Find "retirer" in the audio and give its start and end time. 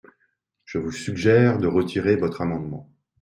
1.67-2.15